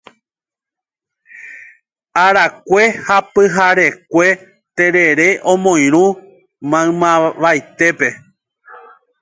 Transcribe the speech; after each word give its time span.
arakue 2.25 2.83
ha 3.05 3.17
pyharekue 3.33 4.27
terere 4.77 5.27
omoirũ 5.51 6.03
maymavaitépe. 6.69 8.09